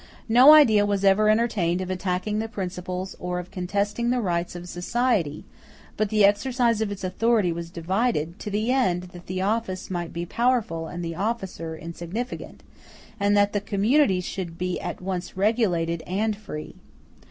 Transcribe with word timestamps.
No 0.27 0.53
idea 0.55 0.83
was 0.83 1.03
ever 1.05 1.29
entertained 1.29 1.79
of 1.79 1.91
attacking 1.91 2.39
the 2.39 2.47
principles 2.49 3.15
or 3.19 3.37
of 3.37 3.51
contesting 3.51 4.09
the 4.09 4.19
rights 4.19 4.55
of 4.55 4.67
society; 4.67 5.45
but 5.95 6.09
the 6.09 6.25
exercise 6.25 6.81
of 6.81 6.91
its 6.91 7.03
authority 7.03 7.51
was 7.51 7.69
divided, 7.69 8.39
to 8.39 8.49
the 8.49 8.71
end 8.71 9.03
that 9.13 9.27
the 9.27 9.43
office 9.43 9.91
might 9.91 10.11
be 10.11 10.25
powerful 10.25 10.87
and 10.87 11.05
the 11.05 11.13
officer 11.13 11.77
insignificant, 11.77 12.63
and 13.19 13.37
that 13.37 13.53
the 13.53 13.61
community 13.61 14.21
should 14.21 14.57
be 14.57 14.79
at 14.79 15.01
once 15.01 15.37
regulated 15.37 16.01
and 16.07 16.35
free. 16.35 16.73